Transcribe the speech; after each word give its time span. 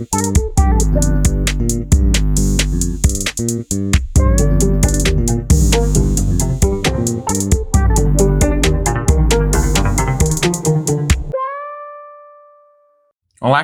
Olá, 0.00 0.08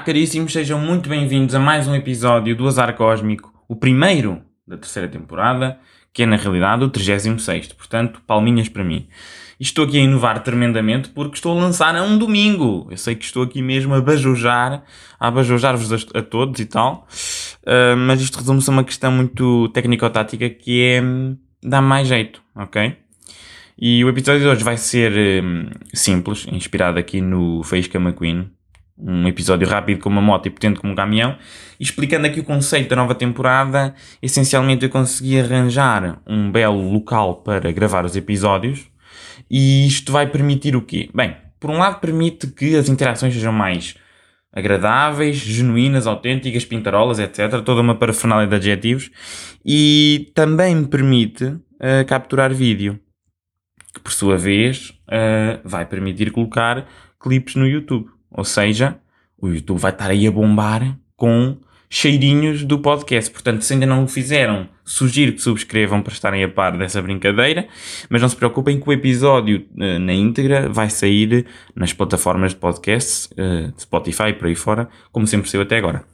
caríssimos, 0.01 0.53
sejam 0.53 0.79
muito 0.79 1.09
bem-vindos 1.09 1.55
a 1.55 1.59
mais 1.59 1.89
um 1.89 1.95
episódio 1.95 2.55
do 2.55 2.67
Azar 2.67 2.95
Cósmico, 2.97 3.51
o 3.67 3.75
primeiro 3.75 4.43
da 4.67 4.77
terceira 4.77 5.09
temporada, 5.09 5.79
que 6.17 6.23
é 6.23 6.27
na 6.27 6.37
realidade 6.37 6.83
o 6.83 6.89
36. 6.89 7.75
Portanto, 7.75 8.23
palminhas 8.27 8.71
para 8.71 8.83
mim. 8.83 9.07
E 9.61 9.63
estou 9.63 9.85
aqui 9.85 9.99
a 9.99 10.01
inovar 10.01 10.43
tremendamente 10.43 11.11
porque 11.11 11.35
estou 11.35 11.55
a 11.55 11.61
lançar 11.61 11.95
a 11.95 12.03
um 12.03 12.17
domingo. 12.17 12.89
Eu 12.91 12.97
sei 12.97 13.15
que 13.15 13.27
estou 13.27 13.43
aqui 13.43 13.61
mesmo 13.61 13.93
a 13.93 14.01
bajojar, 14.01 14.83
a 15.21 15.31
bajojar-vos 15.31 15.93
a, 15.93 16.19
a, 16.19 16.23
todos 16.23 16.59
e 16.59 16.65
tal, 16.65 17.07
uh, 17.65 17.95
mas 17.99 18.23
isto 18.23 18.39
resume-se 18.39 18.71
a 18.71 18.73
uma 18.73 18.83
questão 18.83 19.13
muito 19.13 19.69
técnico-tática 19.75 20.49
que 20.49 20.83
é 20.83 21.03
hum, 21.03 21.37
dar 21.63 21.83
mais 21.83 22.09
jeito, 22.09 22.41
ok? 22.55 22.97
E 23.79 24.03
o 24.03 24.09
episódio 24.09 24.41
de 24.41 24.49
hoje 24.49 24.65
vai 24.65 24.79
ser 24.79 25.45
um, 25.45 25.67
simples, 25.93 26.47
inspirado 26.51 26.99
aqui 26.99 27.21
no 27.21 27.63
Faísca 27.63 27.99
McQueen, 27.99 28.51
um 28.99 29.27
episódio 29.29 29.69
rápido 29.69 30.01
como 30.01 30.19
uma 30.19 30.23
moto 30.27 30.47
e 30.47 30.51
potente 30.51 30.81
como 30.81 30.93
um 30.93 30.97
caminhão. 30.97 31.37
Explicando 31.79 32.27
aqui 32.27 32.41
o 32.41 32.45
conceito 32.45 32.91
da 32.91 32.97
nova 32.97 33.15
temporada, 33.15 33.95
essencialmente 34.23 34.85
eu 34.85 34.91
consegui 34.91 35.39
arranjar 35.39 36.21
um 36.27 36.51
belo 36.51 36.91
local 36.91 37.37
para 37.37 37.71
gravar 37.73 38.05
os 38.05 38.17
episódios. 38.17 38.87
E 39.51 39.87
isto 39.87 40.13
vai 40.13 40.27
permitir 40.27 40.75
o 40.75 40.83
quê? 40.83 41.11
Bem, 41.15 41.37
por 41.61 41.71
um 41.71 41.79
lado 41.79 42.01
permite 42.01 42.47
que 42.49 42.77
as 42.77 42.89
interações 42.89 43.35
sejam 43.35 43.53
mais 43.53 43.95
agradáveis, 44.53 45.37
genuínas, 45.37 46.07
autênticas, 46.07 46.65
pintarolas, 46.65 47.19
etc. 47.19 47.63
Toda 47.63 47.83
uma 47.83 47.95
parafernália 47.95 48.47
de 48.47 48.55
adjetivos. 48.55 49.11
E 49.65 50.31
também 50.35 50.75
me 50.75 50.87
permite 50.87 51.45
uh, 51.45 52.07
capturar 52.07 52.55
vídeo, 52.55 52.99
que 53.93 54.01
por 54.01 54.13
sua 54.13 54.39
vez 54.39 54.91
uh, 55.09 55.61
vai 55.63 55.85
permitir 55.85 56.31
colocar 56.31 56.87
clipes 57.21 57.55
no 57.55 57.67
YouTube. 57.67 58.16
Ou 58.31 58.45
seja, 58.45 58.99
o 59.39 59.49
YouTube 59.49 59.79
vai 59.79 59.93
estar 59.93 60.11
aí 60.11 60.27
a 60.27 60.31
bombar 60.31 60.97
com 61.17 61.57
cheirinhos 61.89 62.65
do 62.65 62.79
podcast. 62.79 63.31
Portanto, 63.31 63.63
se 63.63 63.73
ainda 63.73 63.87
não 63.87 64.05
o 64.05 64.09
fizeram, 64.09 64.69
sugiro 64.85 65.33
que 65.33 65.41
subscrevam 65.41 66.03
para 66.03 66.13
estarem 66.13 66.45
a 66.45 66.49
par 66.49 66.77
dessa 66.77 67.01
brincadeira. 67.01 67.69
Mas 68.09 68.23
não 68.23 68.29
se 68.29 68.37
preocupem 68.37 68.81
que 68.81 68.89
o 68.89 68.93
episódio 68.93 69.67
uh, 69.75 69.99
na 69.99 70.13
íntegra 70.13 70.69
vai 70.69 70.91
sair 70.91 71.47
nas 71.75 71.93
plataformas 71.93 72.53
de 72.53 72.59
podcast, 72.59 73.29
uh, 73.35 73.73
Spotify 73.81 74.33
por 74.33 74.49
aí 74.49 74.55
fora, 74.55 74.89
como 75.13 75.27
sempre 75.27 75.49
saiu 75.49 75.63
até 75.63 75.79
agora. 75.79 76.05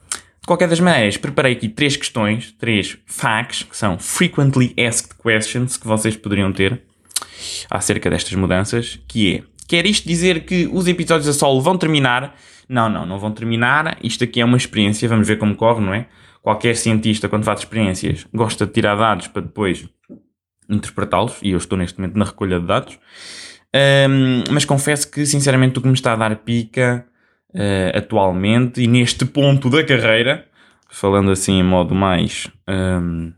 De 0.41 0.47
qualquer 0.47 0.69
das 0.69 0.81
maneiras, 0.81 1.17
preparei 1.17 1.53
aqui 1.53 1.69
três 1.69 1.97
questões, 1.97 2.53
três 2.59 2.99
facts, 3.07 3.63
que 3.63 3.77
são 3.77 3.97
Frequently 3.97 4.75
Asked 4.77 5.15
Questions, 5.23 5.77
que 5.77 5.87
vocês 5.87 6.17
poderiam 6.17 6.53
ter 6.53 6.83
acerca 7.71 8.11
destas 8.11 8.35
mudanças, 8.35 8.99
que 9.07 9.37
é 9.37 9.43
Quer 9.73 9.87
isto 9.87 10.07
dizer 10.07 10.45
que 10.45 10.69
os 10.71 10.87
episódios 10.87 11.27
a 11.27 11.33
solo 11.33 11.63
vão 11.63 11.79
terminar? 11.79 12.37
Não, 12.69 12.91
não, 12.91 13.07
não 13.07 13.19
vão 13.19 13.33
terminar. 13.33 13.97
Isto 14.05 14.23
aqui 14.23 14.39
é 14.39 14.45
uma 14.45 14.59
experiência, 14.59 15.09
vamos 15.09 15.27
ver 15.27 15.39
como 15.39 15.57
corre, 15.57 15.81
não 15.81 15.95
é? 15.95 16.09
Qualquer 16.43 16.77
cientista, 16.77 17.27
quando 17.27 17.45
faz 17.45 17.61
experiências, 17.61 18.27
gosta 18.35 18.67
de 18.67 18.73
tirar 18.75 18.97
dados 18.97 19.29
para 19.29 19.41
depois 19.41 19.89
interpretá-los, 20.69 21.39
e 21.41 21.53
eu 21.53 21.57
estou 21.57 21.79
neste 21.79 21.99
momento 21.99 22.19
na 22.19 22.27
recolha 22.27 22.61
de 22.61 22.67
dados. 22.67 22.99
Um, 23.75 24.45
mas 24.53 24.67
confesso 24.67 25.11
que, 25.11 25.25
sinceramente, 25.25 25.79
o 25.79 25.81
que 25.81 25.89
me 25.89 25.95
está 25.95 26.13
a 26.13 26.17
dar 26.17 26.37
pica 26.37 27.07
uh, 27.55 27.97
atualmente 27.97 28.83
e 28.83 28.87
neste 28.87 29.25
ponto 29.25 29.71
da 29.71 29.83
carreira, 29.83 30.47
falando 30.91 31.31
assim 31.31 31.61
em 31.61 31.65
modo 31.65 31.95
mais 31.95 32.47
um, 32.69 33.33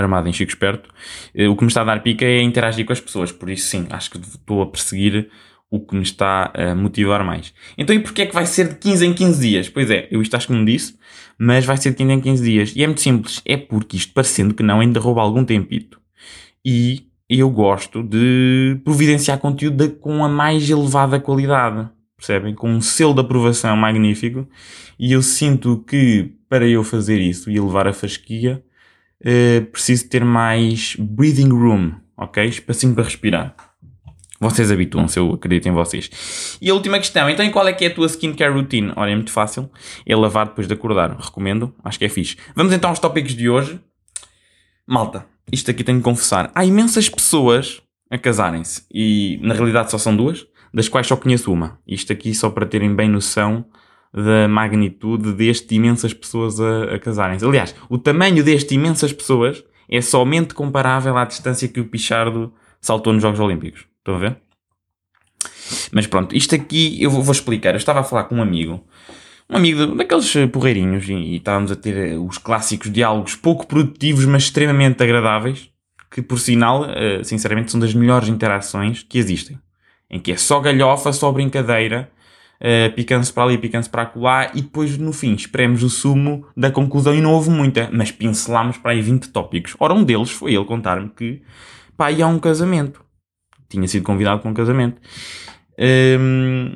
armado 0.00 0.28
em 0.28 0.32
Chico 0.32 0.50
Esperto, 0.50 0.88
eh, 1.34 1.48
o 1.48 1.56
que 1.56 1.62
me 1.62 1.68
está 1.68 1.82
a 1.82 1.84
dar 1.84 2.02
pica 2.02 2.24
é 2.24 2.40
interagir 2.40 2.84
com 2.86 2.92
as 2.92 3.00
pessoas. 3.00 3.30
Por 3.30 3.50
isso, 3.50 3.68
sim, 3.68 3.86
acho 3.90 4.10
que 4.10 4.18
estou 4.18 4.62
a 4.62 4.66
perseguir 4.66 5.28
o 5.70 5.78
que 5.78 5.94
me 5.94 6.02
está 6.02 6.50
a 6.52 6.74
motivar 6.74 7.24
mais. 7.24 7.54
Então, 7.78 7.94
e 7.94 8.00
porquê 8.00 8.22
é 8.22 8.26
que 8.26 8.34
vai 8.34 8.44
ser 8.44 8.68
de 8.68 8.74
15 8.74 9.06
em 9.06 9.14
15 9.14 9.40
dias? 9.40 9.68
Pois 9.68 9.88
é, 9.90 10.08
eu 10.10 10.20
isto 10.20 10.36
acho 10.36 10.48
que 10.48 10.52
me 10.52 10.64
disse, 10.64 10.96
mas 11.38 11.64
vai 11.64 11.76
ser 11.76 11.90
de 11.90 11.96
15 11.96 12.12
em 12.12 12.20
15 12.20 12.42
dias. 12.42 12.72
E 12.74 12.82
é 12.82 12.86
muito 12.86 13.00
simples, 13.00 13.40
é 13.44 13.56
porque 13.56 13.96
isto, 13.96 14.12
parecendo 14.12 14.52
que 14.52 14.62
não, 14.62 14.80
ainda 14.80 14.98
rouba 14.98 15.20
algum 15.20 15.44
tempito. 15.44 16.00
E 16.64 17.06
eu 17.28 17.48
gosto 17.48 18.02
de 18.02 18.80
providenciar 18.84 19.38
conteúdo 19.38 19.88
com 19.90 20.24
a 20.24 20.28
mais 20.28 20.68
elevada 20.68 21.20
qualidade. 21.20 21.88
Percebem? 22.16 22.54
Com 22.54 22.68
um 22.68 22.80
selo 22.80 23.14
de 23.14 23.20
aprovação 23.20 23.76
magnífico. 23.76 24.48
E 24.98 25.12
eu 25.12 25.22
sinto 25.22 25.82
que, 25.88 26.34
para 26.48 26.66
eu 26.66 26.82
fazer 26.82 27.20
isso 27.20 27.48
e 27.48 27.58
levar 27.58 27.86
a 27.86 27.92
fasquia, 27.92 28.62
uh, 29.24 29.64
preciso 29.66 30.08
ter 30.08 30.24
mais 30.24 30.96
breathing 30.98 31.50
room, 31.50 31.94
ok? 32.16 32.44
Espacinho 32.44 32.94
para 32.94 33.04
respirar. 33.04 33.54
Vocês 34.40 34.70
habituam-se, 34.72 35.18
eu 35.18 35.34
acredito 35.34 35.68
em 35.68 35.72
vocês. 35.72 36.58
E 36.62 36.70
a 36.70 36.74
última 36.74 36.98
questão, 36.98 37.28
então 37.28 37.48
qual 37.50 37.68
é 37.68 37.74
que 37.74 37.84
é 37.84 37.88
a 37.88 37.94
tua 37.94 38.06
skincare 38.06 38.52
routine? 38.52 38.90
Olha, 38.96 39.10
é 39.10 39.14
muito 39.14 39.30
fácil, 39.30 39.70
é 40.06 40.16
lavar 40.16 40.46
depois 40.46 40.66
de 40.66 40.72
acordar. 40.72 41.14
Recomendo, 41.14 41.74
acho 41.84 41.98
que 41.98 42.06
é 42.06 42.08
fixe. 42.08 42.38
Vamos 42.54 42.72
então 42.72 42.88
aos 42.88 42.98
tópicos 42.98 43.34
de 43.34 43.50
hoje. 43.50 43.78
Malta, 44.86 45.26
isto 45.52 45.70
aqui 45.70 45.84
tenho 45.84 45.98
que 45.98 46.04
confessar. 46.04 46.50
Há 46.54 46.64
imensas 46.64 47.08
pessoas 47.08 47.82
a 48.10 48.16
casarem-se 48.16 48.82
e 48.90 49.38
na 49.42 49.52
realidade 49.52 49.90
só 49.90 49.98
são 49.98 50.16
duas, 50.16 50.46
das 50.72 50.88
quais 50.88 51.06
só 51.06 51.16
conheço 51.16 51.52
uma. 51.52 51.78
Isto 51.86 52.12
aqui 52.12 52.34
só 52.34 52.48
para 52.48 52.64
terem 52.64 52.94
bem 52.94 53.10
noção 53.10 53.66
da 54.12 54.48
magnitude 54.48 55.32
deste 55.32 55.74
imensas 55.74 56.12
pessoas 56.12 56.60
a, 56.60 56.94
a 56.94 56.98
casarem-se. 56.98 57.44
Aliás, 57.44 57.74
o 57.88 57.96
tamanho 57.96 58.42
deste 58.42 58.74
imensas 58.74 59.12
pessoas 59.12 59.64
é 59.88 60.00
somente 60.00 60.54
comparável 60.54 61.16
à 61.16 61.24
distância 61.24 61.68
que 61.68 61.80
o 61.80 61.84
Pichardo 61.84 62.52
saltou 62.80 63.12
nos 63.12 63.22
Jogos 63.22 63.40
Olímpicos. 63.40 63.84
Estão 63.98 64.14
a 64.14 64.18
ver? 64.18 64.36
Mas 65.92 66.06
pronto, 66.06 66.36
isto 66.36 66.54
aqui 66.54 67.02
eu 67.02 67.10
vou, 67.10 67.22
vou 67.22 67.32
explicar. 67.32 67.70
Eu 67.70 67.78
estava 67.78 68.00
a 68.00 68.04
falar 68.04 68.24
com 68.24 68.36
um 68.36 68.42
amigo, 68.42 68.84
um 69.48 69.56
amigo 69.56 69.94
daqueles 69.94 70.32
porreirinhos, 70.52 71.08
e, 71.08 71.12
e 71.12 71.36
estávamos 71.36 71.70
a 71.70 71.76
ter 71.76 71.96
eh, 71.96 72.16
os 72.16 72.38
clássicos 72.38 72.90
diálogos 72.90 73.36
pouco 73.36 73.66
produtivos, 73.66 74.24
mas 74.24 74.44
extremamente 74.44 75.02
agradáveis, 75.02 75.70
que 76.10 76.22
por 76.22 76.38
sinal, 76.38 76.84
eh, 76.86 77.22
sinceramente, 77.22 77.70
são 77.70 77.80
das 77.80 77.94
melhores 77.94 78.28
interações 78.28 79.02
que 79.02 79.18
existem. 79.18 79.58
Em 80.08 80.18
que 80.18 80.32
é 80.32 80.36
só 80.36 80.60
galhofa, 80.60 81.12
só 81.12 81.30
brincadeira, 81.30 82.10
uh, 82.60 82.94
picando-se 82.94 83.32
para 83.32 83.44
ali, 83.44 83.58
picando-se 83.58 83.90
para 83.90 84.10
lá, 84.16 84.50
e 84.54 84.62
depois 84.62 84.96
no 84.98 85.12
fim 85.12 85.34
esperemos 85.34 85.82
o 85.82 85.90
sumo 85.90 86.46
da 86.56 86.70
conclusão 86.70 87.14
e 87.14 87.20
não 87.20 87.32
houve 87.32 87.50
muita, 87.50 87.88
mas 87.92 88.12
pincelámos 88.12 88.76
para 88.76 88.92
aí 88.92 89.00
20 89.00 89.30
tópicos. 89.30 89.74
Ora, 89.78 89.94
um 89.94 90.04
deles 90.04 90.30
foi 90.30 90.54
ele 90.54 90.64
contar-me 90.64 91.08
que 91.08 91.42
pá, 91.96 92.10
ia 92.10 92.24
a 92.24 92.28
um 92.28 92.38
casamento. 92.38 93.02
Tinha 93.68 93.86
sido 93.88 94.04
convidado 94.04 94.40
para 94.40 94.50
um 94.50 94.54
casamento. 94.54 95.00
Um, 95.78 95.84
ehm, 95.84 96.72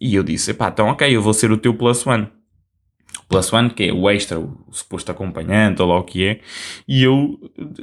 e 0.00 0.14
eu 0.14 0.22
disse, 0.22 0.52
pá, 0.52 0.68
então 0.68 0.88
ok, 0.88 1.08
eu 1.14 1.22
vou 1.22 1.32
ser 1.32 1.50
o 1.52 1.56
teu 1.56 1.74
plus 1.74 2.06
one. 2.06 2.28
Plus 3.28 3.52
one, 3.52 3.70
que 3.70 3.84
é 3.84 3.92
o 3.92 4.10
extra, 4.10 4.38
o 4.38 4.66
suposto 4.70 5.10
acompanhante, 5.10 5.80
ou 5.80 5.88
lá 5.88 5.98
o 5.98 6.02
que 6.02 6.26
é. 6.26 6.40
E 6.86 7.02
eu 7.02 7.38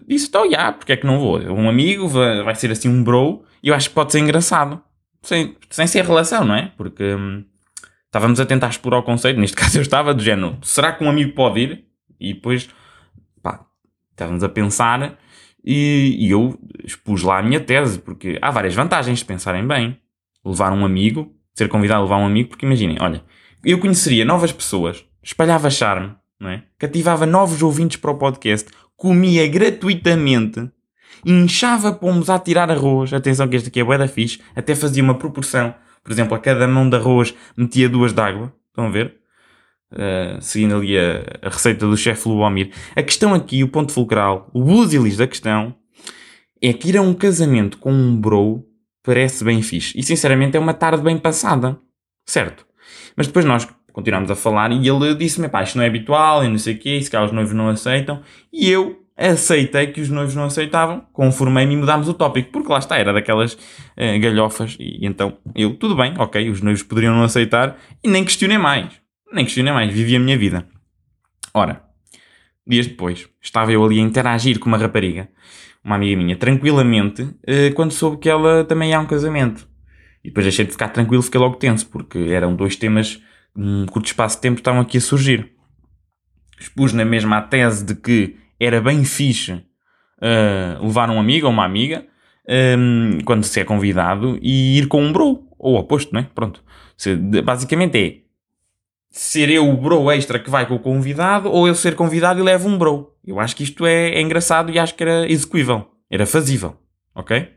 disse, 0.07 0.27
então, 0.27 0.43
já, 0.43 0.51
yeah, 0.51 0.71
porque 0.73 0.93
é 0.93 0.97
que 0.97 1.07
não 1.07 1.19
vou? 1.19 1.39
Um 1.39 1.67
amigo 1.67 2.07
vai 2.07 2.53
ser 2.53 2.69
assim 2.71 2.89
um 2.89 3.03
bro, 3.03 3.43
e 3.63 3.69
eu 3.69 3.73
acho 3.73 3.89
que 3.89 3.95
pode 3.95 4.11
ser 4.11 4.19
engraçado 4.19 4.81
sem, 5.21 5.55
sem 5.69 5.87
ser 5.87 6.05
relação, 6.05 6.45
não 6.45 6.55
é? 6.55 6.71
Porque 6.77 7.15
hum, 7.15 7.43
estávamos 8.05 8.39
a 8.39 8.45
tentar 8.45 8.69
explorar 8.69 8.99
o 8.99 9.03
conceito, 9.03 9.39
neste 9.39 9.55
caso 9.57 9.77
eu 9.77 9.81
estava 9.81 10.13
do 10.13 10.23
género, 10.23 10.57
será 10.61 10.91
que 10.91 11.03
um 11.03 11.09
amigo 11.09 11.33
pode 11.33 11.59
ir? 11.61 11.85
E 12.19 12.33
depois, 12.33 12.69
pá, 13.41 13.65
estávamos 14.11 14.43
a 14.43 14.49
pensar 14.49 15.17
e, 15.63 16.15
e, 16.19 16.31
eu 16.31 16.57
expus 16.83 17.21
lá 17.21 17.39
a 17.39 17.43
minha 17.43 17.59
tese, 17.59 17.99
porque 17.99 18.37
há 18.41 18.51
várias 18.51 18.73
vantagens 18.73 19.19
de 19.19 19.25
pensarem 19.25 19.65
bem. 19.65 19.97
Levar 20.43 20.71
um 20.71 20.85
amigo, 20.85 21.33
ser 21.53 21.67
convidado 21.67 21.99
a 21.99 22.03
levar 22.03 22.17
um 22.17 22.25
amigo, 22.25 22.49
porque 22.49 22.65
imaginem, 22.65 22.97
olha, 22.99 23.23
eu 23.63 23.77
conheceria 23.77 24.23
novas 24.23 24.51
pessoas, 24.53 25.05
espalhava 25.21 25.69
charme, 25.69 26.15
não 26.39 26.49
é? 26.49 26.63
cativava 26.77 27.25
novos 27.25 27.61
ouvintes 27.61 27.97
para 27.97 28.11
o 28.11 28.17
podcast, 28.17 28.69
comia 28.95 29.45
gratuitamente 29.47 30.71
inchava 31.25 31.91
pomos 31.91 32.29
a 32.29 32.39
tirar 32.39 32.69
arroz. 32.69 33.13
Atenção 33.13 33.47
que 33.47 33.55
este 33.55 33.69
aqui 33.69 33.79
é 33.79 33.83
bué 33.83 33.97
da 33.97 34.07
fixe. 34.07 34.39
Até 34.55 34.75
fazia 34.75 35.03
uma 35.03 35.15
proporção. 35.15 35.73
Por 36.03 36.11
exemplo, 36.11 36.35
a 36.35 36.39
cada 36.39 36.67
mão 36.67 36.89
de 36.89 36.95
arroz 36.95 37.33
metia 37.55 37.89
duas 37.89 38.13
de 38.13 38.21
água. 38.21 38.53
Estão 38.69 38.85
a 38.85 38.89
ver? 38.89 39.15
Uh, 39.91 40.41
seguindo 40.41 40.75
ali 40.75 40.97
a, 40.97 41.23
a 41.41 41.49
receita 41.49 41.87
do 41.87 41.97
chefe 41.97 42.27
Lubomir. 42.27 42.71
A 42.95 43.01
questão 43.01 43.33
aqui, 43.33 43.63
o 43.63 43.67
ponto 43.67 43.91
fulcral, 43.91 44.49
o 44.53 44.63
busilis 44.63 45.17
da 45.17 45.27
questão, 45.27 45.75
é 46.61 46.71
que 46.73 46.89
ir 46.89 46.97
a 46.97 47.01
um 47.01 47.13
casamento 47.13 47.77
com 47.77 47.91
um 47.91 48.15
bro 48.15 48.63
parece 49.03 49.43
bem 49.43 49.61
fixe. 49.61 49.97
E 49.97 50.03
sinceramente 50.03 50.55
é 50.55 50.59
uma 50.59 50.73
tarde 50.73 51.03
bem 51.03 51.17
passada. 51.17 51.79
Certo? 52.25 52.65
Mas 53.15 53.27
depois 53.27 53.45
nós 53.45 53.67
continuámos 53.91 54.29
a 54.29 54.35
falar 54.35 54.71
e 54.71 54.87
ele 54.87 55.15
disse-me, 55.15 55.49
pá, 55.49 55.63
isto 55.63 55.77
não 55.77 55.83
é 55.83 55.87
habitual, 55.87 56.43
e 56.43 56.47
não 56.47 56.57
sei 56.57 56.75
o 56.75 56.79
quê, 56.79 57.01
se 57.01 57.09
cá 57.09 57.23
os 57.23 57.31
noivos 57.31 57.53
não 57.53 57.69
aceitam. 57.69 58.21
E 58.53 58.69
eu 58.69 59.03
aceitei 59.19 59.87
que 59.87 59.99
os 59.99 60.09
noivos 60.09 60.33
não 60.33 60.45
aceitavam, 60.45 61.05
conformei-me 61.11 61.73
e 61.73 61.77
mudámos 61.77 62.07
o 62.07 62.13
tópico, 62.13 62.51
porque 62.51 62.71
lá 62.71 62.79
está, 62.79 62.97
era 62.97 63.11
daquelas 63.11 63.53
uh, 63.53 64.19
galhofas, 64.21 64.77
e, 64.79 65.03
e, 65.03 65.05
então 65.05 65.37
eu, 65.53 65.75
tudo 65.75 65.95
bem, 65.95 66.13
ok, 66.17 66.49
os 66.49 66.61
noivos 66.61 66.83
poderiam 66.83 67.13
não 67.13 67.23
aceitar, 67.23 67.77
e 68.01 68.07
nem 68.07 68.23
questionei 68.23 68.57
mais. 68.57 68.93
Nem 69.33 69.43
questionei 69.43 69.73
mais, 69.73 69.93
vivi 69.93 70.15
a 70.15 70.19
minha 70.19 70.37
vida. 70.37 70.65
Ora, 71.53 71.83
dias 72.65 72.87
depois, 72.87 73.27
estava 73.41 73.71
eu 73.71 73.83
ali 73.83 73.99
a 73.99 74.01
interagir 74.01 74.57
com 74.57 74.67
uma 74.67 74.77
rapariga, 74.77 75.29
uma 75.83 75.95
amiga 75.95 76.15
minha, 76.15 76.35
tranquilamente, 76.37 77.29
eh, 77.45 77.71
quando 77.71 77.91
soube 77.91 78.17
que 78.17 78.29
ela 78.29 78.63
também 78.63 78.93
há 78.93 78.99
um 78.99 79.05
casamento. 79.05 79.67
E 80.23 80.29
depois 80.29 80.45
deixei 80.45 80.65
de 80.65 80.71
ficar 80.71 80.89
tranquilo, 80.89 81.23
fiquei 81.23 81.39
logo 81.39 81.55
tenso, 81.55 81.87
porque 81.87 82.17
eram 82.17 82.55
dois 82.55 82.75
temas, 82.75 83.21
num 83.55 83.85
curto 83.85 84.07
espaço 84.07 84.35
de 84.37 84.41
tempo, 84.41 84.59
estavam 84.59 84.81
aqui 84.81 84.97
a 84.97 85.01
surgir. 85.01 85.51
Expus 86.59 86.93
na 86.93 87.05
mesma 87.05 87.37
a 87.37 87.41
tese 87.41 87.85
de 87.85 87.95
que 87.95 88.35
era 88.59 88.81
bem 88.81 89.03
fixe 89.03 89.53
uh, 89.53 90.85
levar 90.85 91.09
um 91.09 91.19
amigo 91.19 91.47
ou 91.47 91.53
uma 91.53 91.65
amiga 91.65 92.05
um, 92.77 93.19
quando 93.25 93.43
se 93.43 93.59
é 93.59 93.63
convidado 93.63 94.37
e 94.41 94.77
ir 94.77 94.87
com 94.87 95.03
um 95.03 95.11
bro, 95.11 95.47
ou 95.57 95.77
oposto, 95.77 96.13
não 96.13 96.21
é? 96.21 96.27
Pronto. 96.33 96.63
Se, 96.97 97.15
basicamente 97.15 97.97
é 97.97 98.29
ser 99.11 99.49
eu 99.49 99.67
o 99.67 99.77
bro 99.77 100.11
extra 100.11 100.39
que 100.39 100.49
vai 100.49 100.65
com 100.67 100.75
o 100.75 100.79
convidado 100.79 101.49
ou 101.49 101.67
eu 101.67 101.73
ser 101.73 101.95
convidado 101.95 102.39
e 102.39 102.43
levo 102.43 102.67
um 102.67 102.77
bro. 102.77 103.15
Eu 103.25 103.39
acho 103.39 103.55
que 103.55 103.63
isto 103.63 103.85
é, 103.85 104.11
é 104.11 104.21
engraçado 104.21 104.71
e 104.71 104.79
acho 104.79 104.95
que 104.95 105.03
era 105.03 105.31
execuível, 105.31 105.87
era 106.09 106.25
fazível 106.25 106.77
ok? 107.19 107.47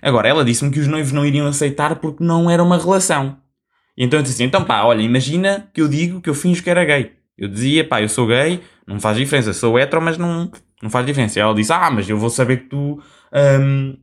Agora, 0.00 0.28
ela 0.28 0.44
disse-me 0.44 0.70
que 0.70 0.80
os 0.80 0.86
noivos 0.86 1.12
não 1.12 1.26
iriam 1.26 1.46
aceitar 1.46 1.96
porque 1.96 2.22
não 2.22 2.50
era 2.50 2.62
uma 2.62 2.78
relação. 2.78 3.38
Então 3.96 4.18
eu 4.18 4.22
disse 4.22 4.36
assim, 4.36 4.44
então 4.44 4.64
pá, 4.64 4.82
olha, 4.82 5.02
imagina 5.02 5.68
que 5.74 5.80
eu 5.80 5.88
digo 5.88 6.20
que 6.20 6.30
eu 6.30 6.34
finjo 6.34 6.62
que 6.62 6.70
era 6.70 6.84
gay. 6.84 7.12
Eu 7.40 7.48
dizia, 7.48 7.82
pá, 7.88 8.02
eu 8.02 8.08
sou 8.08 8.26
gay, 8.26 8.60
não 8.86 9.00
faz 9.00 9.16
diferença, 9.16 9.54
sou 9.54 9.78
hetero, 9.78 10.02
mas 10.02 10.18
não, 10.18 10.52
não 10.82 10.90
faz 10.90 11.06
diferença. 11.06 11.38
E 11.38 11.42
ela 11.42 11.54
disse, 11.54 11.72
ah, 11.72 11.90
mas 11.90 12.06
eu 12.06 12.18
vou 12.18 12.28
saber 12.28 12.58
que 12.58 12.66
tu, 12.66 13.02
hum, 13.32 13.96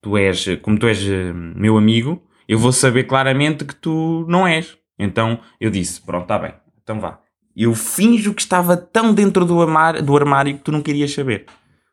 tu 0.00 0.16
és, 0.16 0.46
como 0.62 0.78
tu 0.78 0.86
és 0.86 1.02
hum, 1.02 1.52
meu 1.56 1.76
amigo, 1.76 2.22
eu 2.46 2.56
vou 2.56 2.70
saber 2.70 3.04
claramente 3.04 3.64
que 3.64 3.74
tu 3.74 4.24
não 4.28 4.46
és. 4.46 4.78
Então 4.96 5.40
eu 5.60 5.68
disse, 5.68 6.00
pronto, 6.00 6.22
está 6.22 6.38
bem, 6.38 6.54
então 6.80 7.00
vá. 7.00 7.18
Eu 7.56 7.74
finjo 7.74 8.32
que 8.32 8.42
estava 8.42 8.76
tão 8.76 9.12
dentro 9.12 9.44
do 9.44 9.60
armário, 9.60 10.00
do 10.00 10.16
armário 10.16 10.54
que 10.54 10.62
tu 10.62 10.70
não 10.70 10.80
querias 10.80 11.12
saber. 11.12 11.46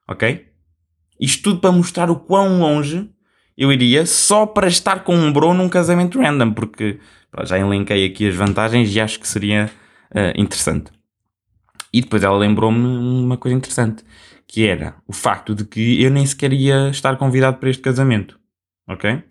Ok? 0.07 0.46
Isto 1.19 1.44
tudo 1.44 1.60
para 1.60 1.72
mostrar 1.72 2.10
o 2.12 2.16
quão 2.16 2.60
longe 2.60 3.10
eu 3.57 3.72
iria 3.72 4.06
só 4.06 4.46
para 4.46 4.68
estar 4.68 5.04
com 5.04 5.16
um 5.16 5.31
bro 5.31 5.54
num 5.54 5.69
casamento 5.69 6.19
random, 6.19 6.52
porque 6.54 7.00
já 7.44 7.57
elenquei 7.57 8.06
aqui 8.06 8.28
as 8.28 8.36
vantagens 8.36 8.94
e 8.96 9.00
acho 9.00 9.19
que 9.19 9.28
seria 9.28 9.72
uh, 10.12 10.40
interessante. 10.40 10.92
E 11.94 12.02
depois 12.02 12.24
ela 12.24 12.38
lembrou-me 12.38 12.80
uma 12.80 13.38
coisa 13.38 13.58
interessante, 13.58 14.04
que 14.48 14.66
era 14.66 14.96
o 15.08 15.13
facto 15.13 15.54
de 15.54 15.66
que 15.66 16.02
eu 16.02 16.10
nem 16.10 16.25
sequer 16.25 16.54
ia 16.54 16.90
estar 16.90 17.18
convidado 17.18 17.58
para 17.58 17.69
este 17.69 17.81
casamento. 17.81 18.40
Ok? 18.88 19.24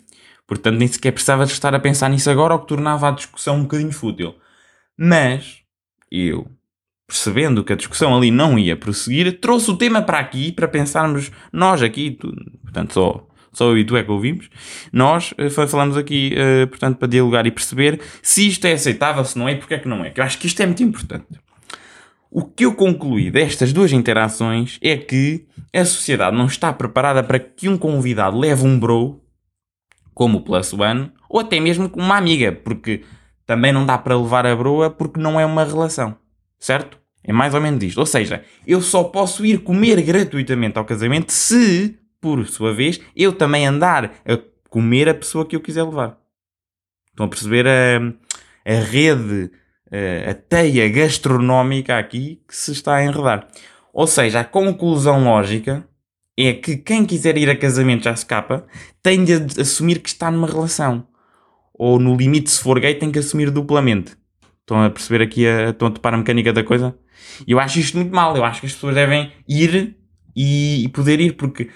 Portanto, 0.46 0.76
nem 0.76 0.88
sequer 0.88 1.12
precisava 1.12 1.46
de 1.46 1.52
estar 1.52 1.74
a 1.74 1.80
pensar 1.80 2.08
nisso 2.08 2.28
agora, 2.28 2.54
o 2.54 2.58
que 2.58 2.66
tornava 2.66 3.08
a 3.08 3.12
discussão 3.12 3.56
um 3.56 3.62
bocadinho 3.62 3.92
fútil. 3.92 4.34
Mas 4.98 5.58
eu 6.10 6.50
percebendo 7.06 7.64
que 7.64 7.72
a 7.72 7.76
discussão 7.76 8.16
ali 8.16 8.30
não 8.30 8.56
ia 8.56 8.76
prosseguir, 8.76 9.40
trouxe 9.40 9.70
o 9.70 9.76
tema 9.76 10.00
para 10.00 10.20
aqui, 10.20 10.52
para 10.52 10.68
pensarmos, 10.68 11.32
nós 11.52 11.82
aqui, 11.82 12.16
portanto 12.62 12.94
só, 12.94 13.26
só 13.52 13.70
eu 13.70 13.78
e 13.78 13.84
tu 13.84 13.96
é 13.96 14.02
que 14.02 14.10
ouvimos, 14.10 14.48
nós 14.92 15.32
uh, 15.32 15.50
falamos 15.68 15.96
aqui, 15.96 16.34
uh, 16.34 16.66
portanto, 16.68 16.98
para 16.98 17.08
dialogar 17.08 17.46
e 17.46 17.50
perceber 17.50 18.00
se 18.22 18.48
isto 18.48 18.64
é 18.66 18.72
aceitável, 18.72 19.24
se 19.24 19.38
não 19.38 19.48
é 19.48 19.52
e 19.52 19.56
porque 19.56 19.74
é 19.74 19.78
que 19.78 19.88
não 19.88 20.04
é. 20.04 20.10
Que 20.10 20.20
eu 20.20 20.24
acho 20.24 20.38
que 20.38 20.46
isto 20.46 20.60
é 20.60 20.66
muito 20.66 20.82
importante. 20.82 21.26
O 22.30 22.44
que 22.44 22.64
eu 22.64 22.74
concluí 22.74 23.30
destas 23.30 23.72
duas 23.72 23.90
interações 23.92 24.78
é 24.80 24.96
que 24.96 25.46
a 25.74 25.84
sociedade 25.84 26.36
não 26.36 26.46
está 26.46 26.72
preparada 26.72 27.22
para 27.24 27.40
que 27.40 27.68
um 27.68 27.76
convidado 27.76 28.38
leve 28.38 28.64
um 28.64 28.78
bro, 28.78 29.20
como 30.14 30.38
o 30.38 30.40
Plus 30.42 30.72
One, 30.72 31.10
ou 31.28 31.40
até 31.40 31.58
mesmo 31.58 31.88
com 31.88 32.00
uma 32.00 32.16
amiga, 32.16 32.52
porque 32.52 33.02
também 33.46 33.72
não 33.72 33.84
dá 33.84 33.98
para 33.98 34.16
levar 34.16 34.46
a 34.46 34.54
broa 34.54 34.90
porque 34.90 35.18
não 35.18 35.40
é 35.40 35.44
uma 35.44 35.64
relação. 35.64 36.16
Certo? 36.58 36.98
É 37.24 37.32
mais 37.32 37.54
ou 37.54 37.60
menos 37.60 37.82
isto. 37.82 37.98
Ou 37.98 38.06
seja, 38.06 38.44
eu 38.66 38.80
só 38.80 39.04
posso 39.04 39.44
ir 39.44 39.58
comer 39.58 40.00
gratuitamente 40.02 40.78
ao 40.78 40.84
casamento 40.84 41.32
se, 41.32 41.98
por 42.20 42.46
sua 42.46 42.74
vez, 42.74 43.00
eu 43.16 43.32
também 43.32 43.66
andar 43.66 44.14
a 44.24 44.38
comer 44.68 45.08
a 45.08 45.14
pessoa 45.14 45.46
que 45.46 45.56
eu 45.56 45.60
quiser 45.60 45.84
levar. 45.84 46.18
Estão 47.08 47.26
a 47.26 47.28
perceber 47.28 47.66
a, 47.66 47.98
a 48.64 48.80
rede, 48.80 49.50
a, 49.90 50.30
a 50.30 50.34
teia 50.34 50.88
gastronómica 50.88 51.98
aqui 51.98 52.42
que 52.46 52.56
se 52.56 52.72
está 52.72 52.96
a 52.96 53.04
enredar. 53.04 53.48
Ou 53.92 54.06
seja, 54.06 54.40
a 54.40 54.44
conclusão 54.44 55.24
lógica 55.24 55.86
é 56.38 56.52
que 56.52 56.76
quem 56.76 57.04
quiser 57.04 57.36
ir 57.36 57.50
a 57.50 57.56
casamento 57.56 58.04
já 58.04 58.16
se 58.16 58.24
capa, 58.24 58.66
tem 59.02 59.24
de 59.24 59.60
assumir 59.60 59.98
que 59.98 60.08
está 60.08 60.30
numa 60.30 60.46
relação. 60.46 61.06
Ou 61.74 61.98
no 61.98 62.16
limite, 62.16 62.50
se 62.50 62.62
for 62.62 62.78
gay, 62.78 62.94
tem 62.94 63.10
que 63.10 63.18
assumir 63.18 63.50
duplamente. 63.50 64.16
Estão 64.60 64.82
a 64.82 64.90
perceber 64.90 65.22
aqui, 65.22 65.46
a, 65.46 65.70
estão 65.70 65.88
a 65.88 65.90
topar 65.90 66.14
a 66.14 66.16
mecânica 66.16 66.52
da 66.52 66.62
coisa? 66.62 66.96
Eu 67.46 67.58
acho 67.58 67.78
isto 67.78 67.96
muito 67.96 68.14
mal. 68.14 68.36
Eu 68.36 68.44
acho 68.44 68.60
que 68.60 68.66
as 68.66 68.72
pessoas 68.72 68.94
devem 68.94 69.32
ir 69.48 69.96
e, 70.36 70.84
e 70.84 70.88
poder 70.88 71.20
ir, 71.20 71.36
porque 71.36 71.68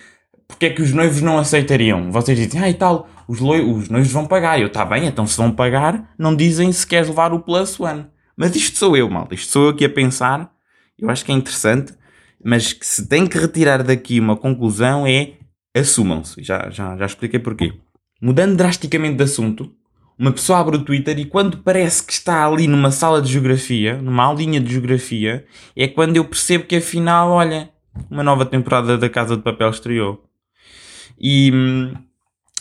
porque 0.54 0.66
é 0.66 0.70
que 0.70 0.82
os 0.82 0.92
noivos 0.92 1.20
não 1.20 1.38
aceitariam? 1.38 2.10
Vocês 2.10 2.38
dizem, 2.38 2.60
ah 2.62 2.70
e 2.70 2.74
tal, 2.74 3.08
os, 3.26 3.40
os 3.40 3.88
noivos 3.88 4.12
vão 4.12 4.26
pagar. 4.26 4.60
Eu, 4.60 4.68
está 4.68 4.84
bem, 4.84 5.06
então 5.06 5.26
se 5.26 5.36
vão 5.36 5.50
pagar, 5.50 6.12
não 6.18 6.34
dizem 6.34 6.70
se 6.72 6.86
queres 6.86 7.08
levar 7.08 7.32
o 7.32 7.40
plus 7.40 7.78
one. 7.78 8.06
Mas 8.36 8.54
isto 8.56 8.78
sou 8.78 8.96
eu, 8.96 9.08
mal. 9.10 9.28
Isto 9.30 9.52
sou 9.52 9.64
eu 9.64 9.70
aqui 9.70 9.84
a 9.84 9.90
pensar. 9.90 10.50
Eu 10.98 11.10
acho 11.10 11.24
que 11.24 11.32
é 11.32 11.34
interessante. 11.34 11.92
Mas 12.42 12.72
que 12.72 12.86
se 12.86 13.06
tem 13.08 13.26
que 13.26 13.38
retirar 13.38 13.82
daqui 13.82 14.20
uma 14.20 14.36
conclusão 14.36 15.06
é 15.06 15.32
assumam-se. 15.74 16.42
Já, 16.42 16.70
já, 16.70 16.96
já 16.96 17.06
expliquei 17.06 17.40
porquê. 17.40 17.72
Mudando 18.20 18.56
drasticamente 18.56 19.16
de 19.16 19.24
assunto, 19.24 19.72
uma 20.18 20.30
pessoa 20.30 20.60
abre 20.60 20.76
o 20.76 20.84
Twitter 20.84 21.18
e 21.18 21.24
quando 21.24 21.58
parece 21.58 22.04
que 22.04 22.12
está 22.12 22.46
ali 22.46 22.66
numa 22.68 22.90
sala 22.90 23.20
de 23.20 23.32
geografia, 23.32 24.00
numa 24.00 24.24
aulinha 24.24 24.60
de 24.60 24.72
geografia, 24.72 25.44
é 25.76 25.88
quando 25.88 26.16
eu 26.16 26.24
percebo 26.24 26.64
que 26.64 26.76
afinal, 26.76 27.30
olha, 27.30 27.70
uma 28.10 28.22
nova 28.22 28.46
temporada 28.46 28.96
da 28.96 29.08
Casa 29.08 29.36
de 29.36 29.42
Papel 29.42 29.70
estreou. 29.70 30.22
E 31.18 31.50
hum, 31.52 31.94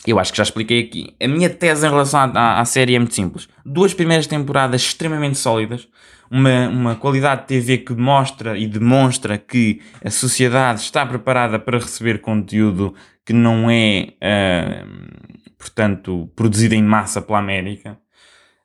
eu 0.05 0.19
acho 0.19 0.31
que 0.31 0.37
já 0.37 0.43
expliquei 0.43 0.81
aqui. 0.81 1.15
A 1.21 1.27
minha 1.27 1.49
tese 1.49 1.85
em 1.85 1.89
relação 1.89 2.19
à, 2.35 2.59
à, 2.59 2.65
série 2.65 2.95
é 2.95 2.99
muito 2.99 3.15
simples. 3.15 3.47
Duas 3.65 3.93
primeiras 3.93 4.27
temporadas 4.27 4.81
extremamente 4.81 5.37
sólidas, 5.37 5.87
uma, 6.29 6.67
uma 6.67 6.95
qualidade 6.95 7.41
de 7.41 7.47
TV 7.47 7.77
que 7.77 7.93
mostra 7.93 8.57
e 8.57 8.67
demonstra 8.67 9.37
que 9.37 9.81
a 10.03 10.09
sociedade 10.09 10.81
está 10.81 11.05
preparada 11.05 11.57
para 11.57 11.77
receber 11.77 12.19
conteúdo 12.19 12.93
que 13.25 13.33
não 13.33 13.69
é. 13.69 14.13
Uh, 14.21 15.53
portanto, 15.57 16.29
produzida 16.35 16.75
em 16.75 16.83
massa 16.83 17.21
pela 17.21 17.39
América. 17.39 17.97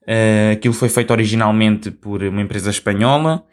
Uh, 0.03 0.53
aquilo 0.55 0.75
foi 0.75 0.89
feito 0.89 1.11
originalmente 1.13 1.91
por 1.91 2.23
uma 2.23 2.41
empresa 2.41 2.71
espanhola 2.71 3.45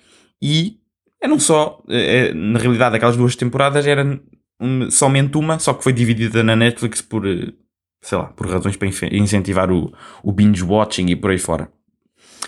e 0.42 0.80
eram 1.22 1.40
só, 1.40 1.84
uh, 1.86 2.34
na 2.34 2.58
realidade, 2.58 2.96
aquelas 2.96 3.18
duas 3.18 3.36
temporadas 3.36 3.86
eram 3.86 4.20
somente 4.90 5.38
uma, 5.38 5.60
só 5.60 5.74
que 5.74 5.84
foi 5.84 5.94
dividida 5.94 6.44
na 6.44 6.56
Netflix 6.56 7.02
por, 7.02 7.26
uh, 7.26 7.54
sei 8.02 8.18
lá, 8.18 8.26
por 8.26 8.48
razões 8.48 8.78
para 8.78 8.88
incentivar 9.12 9.72
o, 9.72 9.94
o 10.24 10.32
binge-watching 10.32 11.08
e 11.08 11.16
por 11.16 11.32
aí 11.32 11.40
fora. 11.40 11.70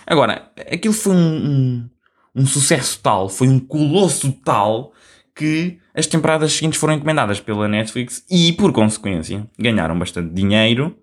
Agora, 0.05 0.51
aquilo 0.71 0.93
foi 0.93 1.13
um, 1.13 1.17
um, 1.17 1.89
um 2.35 2.45
sucesso 2.45 2.99
tal, 3.01 3.27
foi 3.27 3.47
um 3.47 3.59
colosso 3.59 4.31
tal 4.43 4.93
que 5.35 5.79
as 5.93 6.07
temporadas 6.07 6.53
seguintes 6.53 6.79
foram 6.79 6.93
encomendadas 6.93 7.39
pela 7.39 7.67
Netflix 7.67 8.23
e, 8.29 8.53
por 8.53 8.71
consequência, 8.71 9.47
ganharam 9.57 9.97
bastante 9.97 10.33
dinheiro 10.33 10.97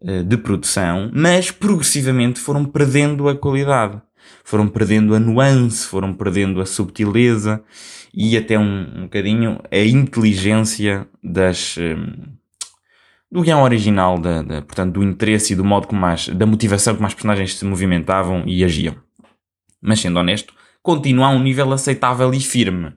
uh, 0.00 0.24
de 0.24 0.36
produção, 0.36 1.10
mas 1.14 1.50
progressivamente 1.50 2.40
foram 2.40 2.64
perdendo 2.64 3.28
a 3.28 3.36
qualidade, 3.36 4.00
foram 4.44 4.68
perdendo 4.68 5.14
a 5.14 5.20
nuance, 5.20 5.86
foram 5.86 6.12
perdendo 6.12 6.60
a 6.60 6.66
subtileza 6.66 7.62
e 8.14 8.36
até 8.36 8.58
um, 8.58 8.86
um 8.96 9.02
bocadinho 9.02 9.60
a 9.70 9.78
inteligência 9.78 11.06
das. 11.22 11.76
Um, 11.76 11.82
eh, 11.82 12.40
do 13.32 13.42
guião 13.42 13.62
original, 13.62 14.18
da, 14.18 14.42
da, 14.42 14.62
portanto, 14.62 14.94
do 14.94 15.04
interesse 15.04 15.52
e 15.52 15.56
do 15.56 15.64
modo 15.64 15.86
como 15.86 16.00
mais, 16.00 16.28
da 16.28 16.44
motivação 16.44 16.96
como 16.96 17.06
as 17.06 17.14
personagens 17.14 17.54
se 17.54 17.64
movimentavam 17.64 18.42
e 18.44 18.64
agiam. 18.64 18.96
Mas 19.80 20.00
sendo 20.00 20.18
honesto, 20.18 20.52
continua 20.82 21.26
a 21.26 21.30
um 21.30 21.40
nível 21.40 21.72
aceitável 21.72 22.34
e 22.34 22.40
firme 22.40 22.92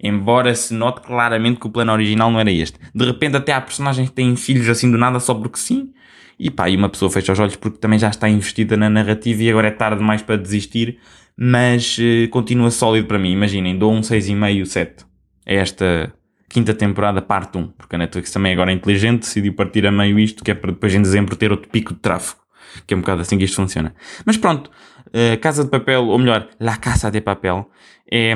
embora 0.00 0.54
se 0.54 0.72
note 0.74 1.00
claramente 1.00 1.58
que 1.58 1.66
o 1.66 1.70
plano 1.70 1.92
original 1.92 2.30
não 2.30 2.40
era 2.40 2.50
este. 2.50 2.78
De 2.94 3.04
repente 3.04 3.36
até 3.36 3.52
há 3.52 3.60
personagens 3.60 4.08
que 4.08 4.14
têm 4.14 4.36
filhos 4.36 4.68
assim 4.68 4.90
do 4.90 4.96
nada 4.96 5.18
só 5.18 5.34
porque 5.34 5.58
sim, 5.58 5.92
e 6.38 6.50
pá, 6.50 6.68
e 6.68 6.76
uma 6.76 6.88
pessoa 6.88 7.10
fecha 7.10 7.32
os 7.32 7.38
olhos 7.40 7.56
porque 7.56 7.78
também 7.78 7.98
já 7.98 8.08
está 8.08 8.28
investida 8.28 8.76
na 8.76 8.88
narrativa 8.88 9.42
e 9.42 9.50
agora 9.50 9.68
é 9.68 9.70
tarde 9.70 9.98
demais 9.98 10.22
para 10.22 10.36
desistir, 10.36 10.98
mas 11.36 11.98
uh, 11.98 12.28
continua 12.30 12.70
sólido 12.70 13.06
para 13.06 13.18
mim. 13.18 13.32
Imaginem, 13.32 13.76
dou 13.76 13.92
um 13.92 14.00
6,5, 14.00 14.66
7 14.66 15.04
a 15.46 15.52
esta 15.52 16.12
quinta 16.48 16.72
temporada, 16.72 17.20
parte 17.20 17.58
1, 17.58 17.68
porque 17.76 17.96
a 17.96 17.98
Netflix 17.98 18.30
também 18.30 18.52
agora 18.52 18.70
é 18.70 18.74
inteligente, 18.74 19.20
decidiu 19.20 19.52
partir 19.54 19.86
a 19.86 19.92
meio 19.92 20.18
isto, 20.18 20.42
que 20.42 20.50
é 20.50 20.54
para 20.54 20.72
depois 20.72 20.94
em 20.94 21.02
dezembro 21.02 21.36
ter 21.36 21.50
outro 21.50 21.68
pico 21.68 21.92
de 21.92 22.00
tráfego, 22.00 22.40
que 22.86 22.94
é 22.94 22.96
um 22.96 23.00
bocado 23.00 23.22
assim 23.22 23.36
que 23.36 23.44
isto 23.44 23.56
funciona. 23.56 23.94
Mas 24.24 24.36
pronto, 24.36 24.70
uh, 25.08 25.38
Casa 25.40 25.64
de 25.64 25.70
Papel, 25.70 26.06
ou 26.06 26.18
melhor, 26.18 26.48
La 26.58 26.76
Casa 26.76 27.10
de 27.10 27.20
Papel, 27.20 27.68
é, 28.10 28.32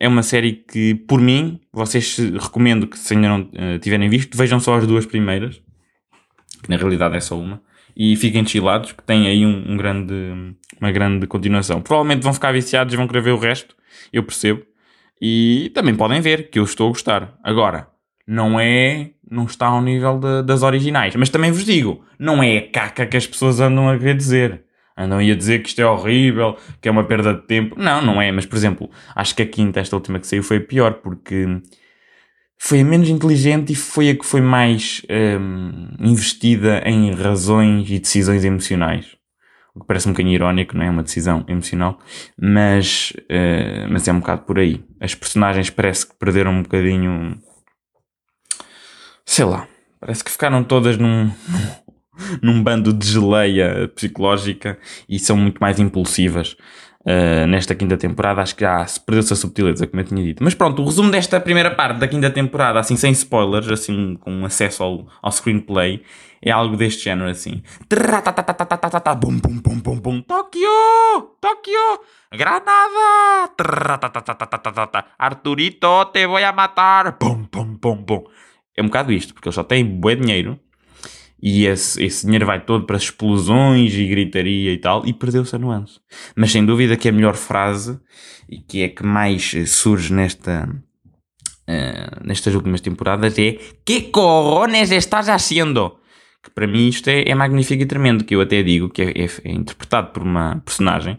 é 0.00 0.08
uma 0.08 0.22
série 0.22 0.52
que, 0.52 0.94
por 0.94 1.20
mim, 1.20 1.60
vocês 1.72 2.18
recomendo 2.18 2.86
que 2.86 2.98
se 2.98 3.14
ainda 3.14 3.28
não 3.28 3.40
uh, 3.40 3.78
tiverem 3.80 4.08
visto, 4.08 4.36
vejam 4.36 4.58
só 4.58 4.76
as 4.76 4.86
duas 4.86 5.04
primeiras, 5.04 5.60
que 6.66 6.70
na 6.70 6.76
realidade 6.76 7.16
é 7.16 7.20
só 7.20 7.38
uma. 7.38 7.60
e 7.96 8.14
fiquem 8.16 8.44
chilados, 8.44 8.92
que 8.92 9.02
tem 9.02 9.26
aí 9.26 9.46
um, 9.46 9.72
um, 9.72 9.76
grande, 9.76 10.14
uma 10.78 10.92
grande 10.92 11.26
continuação. 11.26 11.80
Provavelmente 11.80 12.22
vão 12.22 12.34
ficar 12.34 12.52
viciados 12.52 12.92
e 12.92 12.96
vão 12.96 13.06
querer 13.06 13.22
ver 13.22 13.30
o 13.30 13.38
resto, 13.38 13.74
eu 14.12 14.22
percebo. 14.22 14.62
E 15.20 15.70
também 15.74 15.94
podem 15.94 16.20
ver 16.20 16.50
que 16.50 16.58
eu 16.58 16.64
estou 16.64 16.88
a 16.88 16.90
gostar. 16.90 17.38
Agora, 17.42 17.88
não 18.26 18.60
é. 18.60 19.12
Não 19.28 19.44
está 19.44 19.66
ao 19.66 19.82
nível 19.82 20.18
de, 20.18 20.42
das 20.42 20.62
originais. 20.62 21.16
Mas 21.16 21.30
também 21.30 21.50
vos 21.50 21.64
digo, 21.64 22.04
não 22.18 22.42
é 22.42 22.58
a 22.58 22.70
caca 22.70 23.06
que 23.06 23.16
as 23.16 23.26
pessoas 23.26 23.58
andam 23.60 23.88
a 23.88 23.98
querer 23.98 24.14
dizer. 24.14 24.64
Andam 24.96 25.18
a 25.18 25.34
dizer 25.34 25.62
que 25.62 25.68
isto 25.68 25.80
é 25.80 25.86
horrível, 25.86 26.56
que 26.80 26.88
é 26.88 26.90
uma 26.90 27.04
perda 27.04 27.34
de 27.34 27.42
tempo. 27.42 27.76
Não, 27.78 28.00
não 28.00 28.22
é. 28.22 28.30
Mas, 28.30 28.46
por 28.46 28.56
exemplo, 28.56 28.90
acho 29.14 29.34
que 29.34 29.42
a 29.42 29.46
quinta, 29.46 29.80
esta 29.80 29.96
última 29.96 30.18
que 30.18 30.26
saiu, 30.26 30.42
foi 30.42 30.60
pior, 30.60 30.94
porque 30.94 31.60
foi 32.58 32.80
a 32.80 32.84
menos 32.84 33.08
inteligente 33.08 33.72
e 33.72 33.76
foi 33.76 34.10
a 34.10 34.16
que 34.16 34.24
foi 34.24 34.40
mais 34.40 35.02
um, 35.10 35.88
investida 36.00 36.82
em 36.84 37.12
razões 37.12 37.88
e 37.90 37.98
decisões 37.98 38.44
emocionais. 38.44 39.16
O 39.74 39.80
que 39.80 39.86
parece 39.86 40.08
um 40.08 40.12
bocadinho 40.12 40.34
irónico, 40.34 40.76
não 40.76 40.84
é? 40.84 40.90
Uma 40.90 41.02
decisão 41.02 41.44
emocional, 41.46 41.98
mas, 42.40 43.12
uh, 43.30 43.90
mas 43.90 44.08
é 44.08 44.12
um 44.12 44.20
bocado 44.20 44.42
por 44.42 44.58
aí. 44.58 44.82
As 44.98 45.14
personagens 45.14 45.68
parece 45.68 46.08
que 46.08 46.14
perderam 46.14 46.52
um 46.52 46.62
bocadinho. 46.62 47.38
Sei 49.24 49.44
lá, 49.44 49.68
parece 50.00 50.24
que 50.24 50.30
ficaram 50.30 50.64
todas 50.64 50.96
num, 50.96 51.30
num 52.42 52.62
bando 52.62 52.92
de 52.92 53.06
geleia 53.06 53.90
psicológica 53.94 54.78
e 55.08 55.18
são 55.18 55.36
muito 55.36 55.58
mais 55.58 55.78
impulsivas 55.78 56.56
uh, 57.06 57.46
nesta 57.46 57.74
quinta 57.74 57.96
temporada. 57.96 58.42
Acho 58.42 58.56
que 58.56 58.62
já 58.62 58.84
se 58.86 59.00
perdeu-se 59.00 59.32
a 59.32 59.36
subtileza, 59.36 59.86
como 59.86 60.00
eu 60.00 60.04
tinha 60.04 60.22
dito. 60.22 60.42
Mas 60.42 60.54
pronto, 60.54 60.82
o 60.82 60.84
resumo 60.84 61.10
desta 61.10 61.40
primeira 61.40 61.70
parte 61.70 61.98
da 61.98 62.08
quinta 62.08 62.30
temporada, 62.30 62.80
assim 62.80 62.96
sem 62.96 63.12
spoilers, 63.12 63.70
assim 63.70 64.16
com 64.20 64.44
acesso 64.44 64.82
ao, 64.82 65.06
ao 65.22 65.30
screenplay, 65.30 66.02
é 66.42 66.50
algo 66.50 66.76
deste 66.76 67.04
género 67.04 67.30
assim. 67.30 67.62
Bum, 69.14 69.38
bum, 69.38 69.58
bum, 69.58 69.78
bum, 69.78 70.00
bum. 70.00 70.22
Tóquio! 70.22 70.68
Tóquio! 71.40 72.00
Granada! 72.32 73.50
Arturito, 75.18 76.04
te 76.12 76.26
vou 76.26 76.36
a 76.36 76.52
matar! 76.52 77.16
Bum, 77.18 77.46
bum, 77.50 77.78
bum, 77.80 77.96
bum. 77.96 78.24
É 78.76 78.82
um 78.82 78.86
bocado 78.86 79.10
isto, 79.10 79.32
porque 79.32 79.48
eles 79.48 79.54
só 79.54 79.64
têm 79.64 79.84
bué 79.84 80.16
dinheiro 80.16 80.60
e 81.40 81.66
esse, 81.66 82.02
esse 82.02 82.24
dinheiro 82.24 82.46
vai 82.46 82.64
todo 82.64 82.86
para 82.86 82.96
explosões 82.96 83.92
e 83.94 84.06
gritaria 84.06 84.72
e 84.72 84.78
tal, 84.78 85.06
e 85.06 85.12
perdeu-se 85.12 85.54
a 85.54 85.58
nuance. 85.58 86.00
Mas 86.34 86.50
sem 86.50 86.64
dúvida 86.64 86.96
que 86.96 87.08
a 87.08 87.12
melhor 87.12 87.34
frase, 87.34 87.98
e 88.48 88.58
que 88.58 88.82
é 88.82 88.88
que 88.88 89.04
mais 89.04 89.54
surge 89.66 90.12
nesta, 90.12 90.68
uh, 91.68 92.26
nestas 92.26 92.54
últimas 92.54 92.80
temporadas, 92.80 93.38
é 93.38 93.58
Que 93.84 94.02
corones 94.02 94.90
estás 94.90 95.28
haciendo? 95.28 95.96
Que 96.42 96.50
para 96.50 96.66
mim 96.66 96.88
isto 96.88 97.08
é, 97.08 97.28
é 97.28 97.34
magnífico 97.34 97.82
e 97.82 97.86
tremendo, 97.86 98.24
que 98.24 98.34
eu 98.34 98.40
até 98.40 98.62
digo 98.62 98.88
que 98.88 99.02
é, 99.02 99.10
é, 99.10 99.28
é 99.44 99.52
interpretado 99.52 100.12
por 100.12 100.22
uma 100.22 100.62
personagem, 100.64 101.18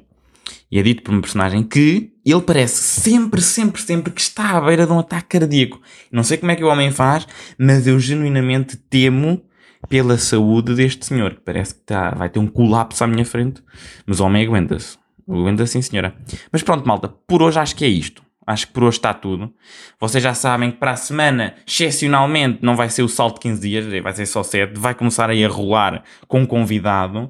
e 0.72 0.80
é 0.80 0.84
dito 0.84 1.04
por 1.04 1.12
uma 1.12 1.22
personagem 1.22 1.64
que 1.64 2.12
ele 2.26 2.42
parece 2.42 2.82
sempre, 2.82 3.42
sempre, 3.42 3.82
sempre 3.82 4.12
que 4.12 4.20
está 4.20 4.58
à 4.58 4.62
beira 4.62 4.86
de 4.86 4.92
um 4.92 5.00
ataque 5.00 5.40
cardíaco. 5.40 5.82
Não 6.12 6.24
sei 6.24 6.38
como 6.38 6.52
é 6.52 6.56
que 6.56 6.64
o 6.64 6.68
homem 6.68 6.92
faz, 6.92 7.26
mas 7.58 7.88
eu 7.88 7.98
genuinamente 8.00 8.76
temo 8.76 9.47
pela 9.90 10.18
saúde 10.18 10.76
deste 10.76 11.06
senhor, 11.06 11.36
que 11.36 11.42
parece 11.42 11.76
que 11.76 11.82
tá, 11.82 12.12
vai 12.12 12.30
ter 12.30 12.40
um 12.40 12.48
colapso 12.48 13.04
à 13.04 13.08
minha 13.08 13.26
frente, 13.26 13.64
mas 14.06 14.20
o 14.20 14.26
homem 14.26 14.46
aguenta-se. 14.46 14.98
Aguenta 15.30 15.66
sim, 15.66 15.82
senhora. 15.82 16.16
Mas 16.52 16.64
pronto, 16.64 16.88
malta, 16.88 17.08
por 17.08 17.42
hoje 17.42 17.60
acho 17.60 17.76
que 17.76 17.86
é 17.86 17.88
isto. 17.88 18.24
Acho 18.46 18.68
que 18.68 18.74
por 18.74 18.86
hoje 18.86 18.98
está 18.98 19.14
tudo. 19.14 19.54
Vocês 20.00 20.24
já 20.24 20.34
sabem 20.34 20.72
que 20.72 20.78
para 20.78 20.92
a 20.92 20.96
semana, 20.96 21.56
excepcionalmente, 21.68 22.60
não 22.62 22.78
vai 22.78 22.90
ser 22.90 23.04
o 23.04 23.10
salto 23.10 23.36
de 23.36 23.42
15 23.42 23.62
dias, 23.62 24.02
vai 24.02 24.14
ser 24.14 24.26
só 24.26 24.42
7. 24.42 24.80
Vai 24.80 24.96
começar 24.96 25.30
aí 25.30 25.44
a 25.44 25.50
rolar 25.50 26.04
com 26.30 26.40
um 26.40 26.46
convidado. 26.46 27.30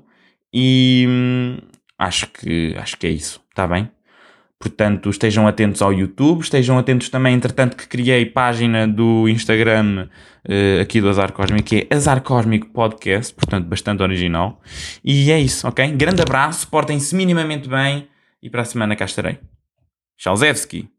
E 0.53 1.05
hum, 1.09 1.57
acho 1.97 2.27
que, 2.27 2.75
acho 2.77 2.97
que 2.97 3.07
é 3.07 3.09
isso. 3.09 3.41
Está 3.49 3.67
bem? 3.67 3.89
Portanto, 4.59 5.09
estejam 5.09 5.47
atentos 5.47 5.83
ao 5.83 5.93
YouTube, 5.93 6.41
estejam 6.41 6.79
atentos 6.79 7.09
também, 7.09 7.35
entretanto, 7.35 7.77
que 7.77 7.87
criei 7.87 8.25
página 8.25 8.87
do 8.87 9.29
Instagram 9.29 10.07
uh, 10.45 10.81
aqui 10.81 10.99
do 10.99 11.07
Azar 11.07 11.31
Cósmico, 11.31 11.63
que 11.63 11.87
é 11.89 11.95
Azar 11.95 12.21
Cósmico 12.21 12.67
Podcast, 12.69 13.33
portanto, 13.35 13.67
bastante 13.67 14.01
original. 14.01 14.59
E 15.03 15.31
é 15.31 15.39
isso, 15.39 15.67
ok? 15.67 15.91
Grande 15.91 16.23
abraço, 16.23 16.67
portem-se 16.69 17.15
minimamente 17.15 17.69
bem 17.69 18.07
e 18.41 18.49
para 18.49 18.63
a 18.63 18.65
semana 18.65 18.95
cá 18.95 19.05
estarei. 19.05 19.37
Chalzewski! 20.17 20.96